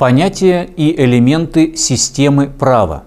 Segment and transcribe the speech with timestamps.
[0.00, 3.02] Понятия и элементы системы права.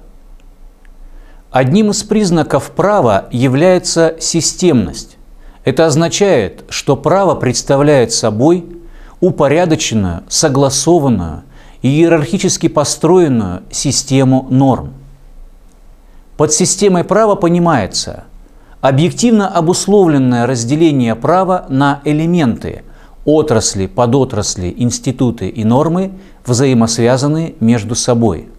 [1.49, 5.17] Одним из признаков права является системность.
[5.65, 8.67] Это означает, что право представляет собой
[9.21, 11.41] упорядоченную, согласованную
[11.81, 14.93] иерархически построенную систему норм.
[16.37, 18.25] Под системой права понимается
[18.81, 22.83] объективно обусловленное разделение права на элементы–
[23.25, 26.11] отрасли, подотрасли, институты и нормы
[26.45, 28.49] взаимосвязаны между собой.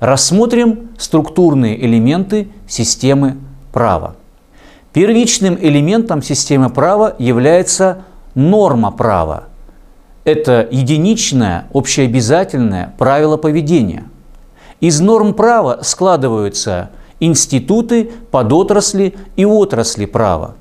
[0.00, 3.36] Рассмотрим структурные элементы системы
[3.72, 4.16] права.
[4.92, 8.04] Первичным элементом системы права является
[8.34, 9.44] норма права.
[10.24, 14.04] Это единичное, общеобязательное правило поведения.
[14.80, 16.90] Из норм права складываются
[17.20, 20.54] институты, подотрасли и отрасли права.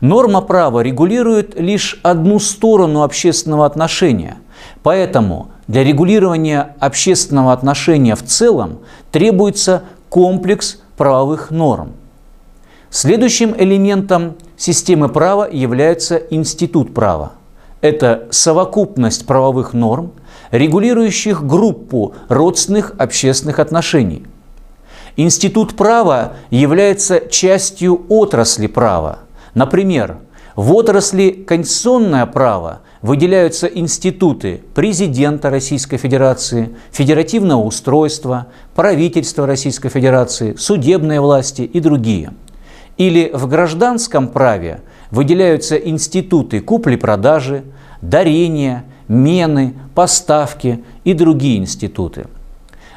[0.00, 4.38] Норма права регулирует лишь одну сторону общественного отношения,
[4.82, 8.78] поэтому для регулирования общественного отношения в целом
[9.12, 11.92] требуется комплекс правовых норм.
[12.88, 17.32] Следующим элементом системы права является институт права.
[17.82, 20.12] Это совокупность правовых норм,
[20.50, 24.26] регулирующих группу родственных общественных отношений.
[25.16, 29.18] Институт права является частью отрасли права–
[29.54, 30.18] Например,
[30.56, 41.20] в отрасли конституционное право выделяются институты президента Российской Федерации, федеративного устройства, правительства Российской Федерации, судебной
[41.20, 42.32] власти и другие.
[42.98, 47.64] Или в гражданском праве выделяются институты купли-продажи,
[48.02, 52.26] дарения, мены, поставки и другие институты.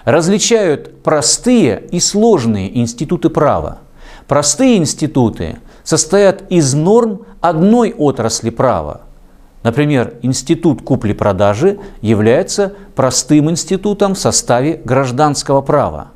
[0.03, 3.79] Различают простые и сложные институты права.
[4.27, 9.01] Простые институты состоят из норм одной отрасли права.
[9.63, 16.09] Например, институт купли-продажи является простым институтом в составе гражданского права.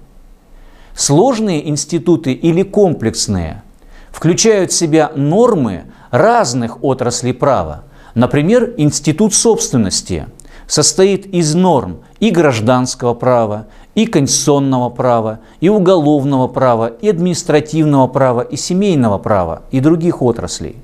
[0.93, 3.63] Сложные институты или комплексные
[4.11, 7.83] включают в себя нормы разных отраслей права.
[8.15, 10.27] Например, институт собственности
[10.67, 18.41] состоит из норм и гражданского права, и конституционного права, и уголовного права, и административного права,
[18.41, 20.75] и семейного права, и других отраслей.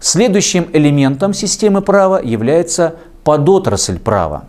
[0.00, 4.44] Следующим элементом системы права является подотрасль права.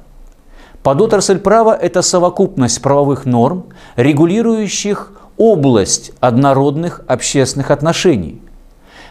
[0.81, 3.66] Подотрасль права– это совокупность правовых норм,
[3.97, 8.41] регулирующих область однородных общественных отношений.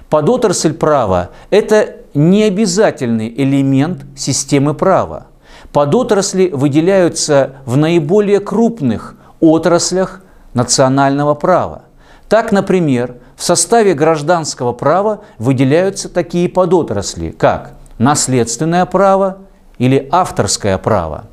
[0.09, 5.27] Подотрасль права– это необязательный элемент системы права–
[5.73, 10.23] Подотрасли выделяются в наиболее крупных отраслях
[10.55, 11.83] национального права.
[12.29, 19.39] Так, например, в составе гражданского права выделяются такие подотрасли, как наследственное право
[19.79, 21.27] или авторское право.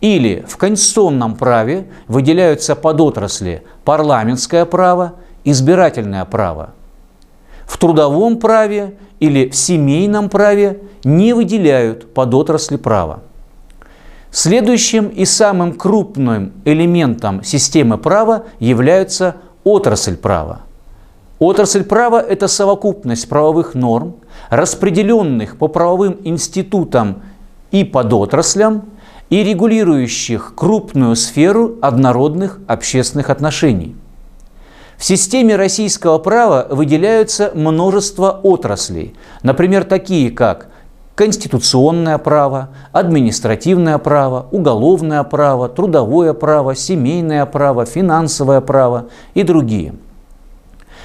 [0.00, 5.14] Или в конституционном праве выделяются подотрасли парламентское право,
[5.44, 6.70] избирательное право.
[7.66, 13.20] В трудовом праве или в семейном праве не выделяют подотрасли права.
[14.34, 20.62] Следующим и самым крупным элементом системы права является отрасль права.
[21.38, 24.16] Отрасль права– это совокупность правовых норм,
[24.48, 27.20] распределенных по правовым институтам
[27.72, 28.84] и подотраслям,
[29.28, 33.96] и регулирующих крупную сферу однородных общественных отношений.
[34.96, 40.68] В системе российского права выделяются множество отраслей, например, такие как
[41.14, 49.94] конституционное право, административное право, уголовное право, трудовое право, семейное право, финансовое право и другие.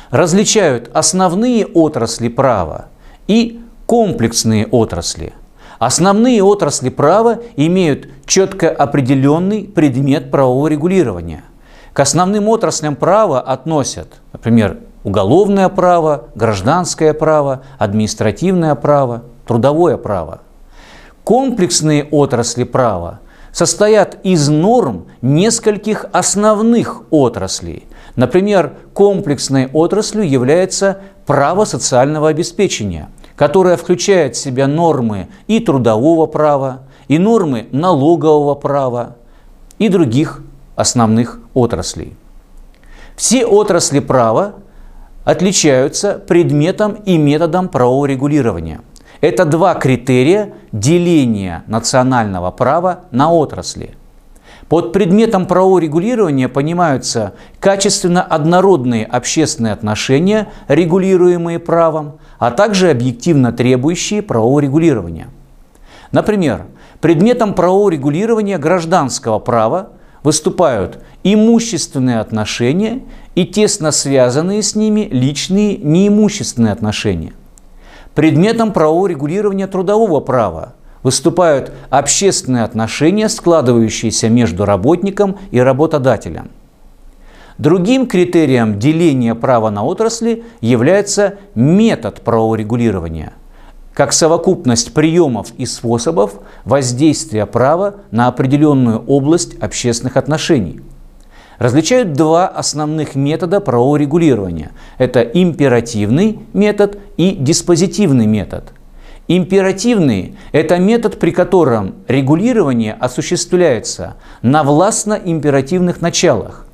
[0.10, 2.86] Различают основные отрасли права
[3.28, 5.34] и комплексные отрасли.
[5.80, 11.44] Основные отрасли права имеют четко определенный предмет правового регулирования.
[11.94, 20.42] К основным отраслям права относят, например, уголовное право, гражданское право, административное право, трудовое право.
[21.24, 23.20] Комплексные отрасли права
[23.52, 27.88] состоят из норм нескольких основных отраслей.
[28.16, 36.84] Например, комплексной отраслью является право социального обеспечения, которое включает в себя нормы и трудового права,
[37.08, 39.16] и нормы налогового права,
[39.80, 40.42] и других
[40.76, 42.16] основных отраслей.
[43.16, 44.54] Все отрасли права
[45.26, 48.82] отличаются предметом и методом правового регулирования–
[49.22, 53.96] это два критерия деления национального права на отрасли.
[54.70, 64.22] Под предметом правового регулирования понимаются качественно однородные общественные отношения, регулируемые правом, а также объективно требующие
[64.22, 65.28] правового регулирования.
[66.12, 66.66] Например,
[67.02, 69.92] Предметом правового регулирования гражданского права
[70.24, 73.04] выступают имущественные отношения
[73.36, 77.34] и тесно связанные с ними личные неимущественные отношения.
[78.18, 80.74] Предметом правового регулирования трудового права
[81.04, 86.50] выступают общественные отношения, складывающиеся между работником и работодателем.
[87.60, 93.34] Другим критерием деления права на отрасли является метод правового регулирования,
[93.94, 100.82] как совокупность приемов и способов воздействия права на определенную область общественных отношений.
[101.60, 104.72] Различают два основных метода правового регулирования.
[105.00, 108.74] Это императивный метод и диспозитивный метод.
[109.28, 116.66] Императивный– это метод, при котором регулирование осуществляется на властно-императивных началах.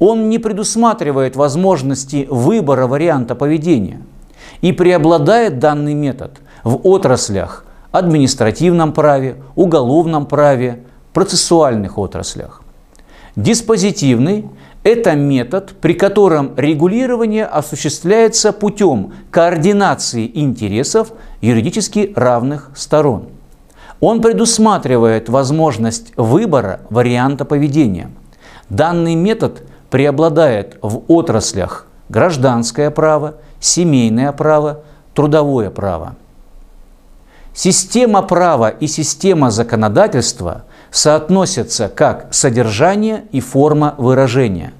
[0.00, 4.00] Он не предусматривает возможности выбора варианта поведения.
[4.60, 12.62] И преобладает данный метод в отраслях административном праве, уголовном праве, процессуальных отраслях.
[13.36, 14.46] Диспозитивный–
[14.82, 23.28] это метод, при котором регулирование осуществляется путем координации интересов юридически равных сторон.
[24.00, 28.10] Он предусматривает возможность выбора варианта поведения.
[28.68, 34.82] Данный метод преобладает в отраслях гражданское право, семейное право,
[35.14, 36.16] трудовое право.
[37.54, 44.72] Система права и система законодательства соотносятся как содержание и форма выражения.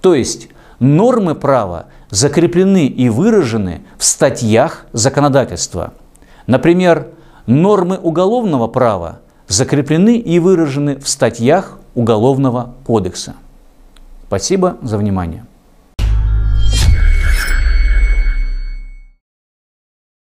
[0.00, 0.48] То есть
[0.80, 5.92] нормы права закреплены и выражены в статьях законодательства.
[6.48, 7.08] Например,
[7.46, 13.34] нормы уголовного права закреплены и выражены в статьях Уголовного кодекса.
[14.28, 15.44] Спасибо за внимание.